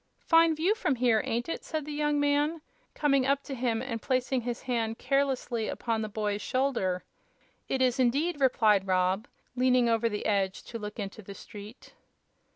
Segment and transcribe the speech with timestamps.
[0.25, 2.59] "Fine view from here, ain't it?" said the young man,
[2.95, 7.03] coming up to him and placing his hand carelessly upon the boy's shoulder.
[7.69, 11.93] "It is, indeed," replied Rob, leaning over the edge to look into the street.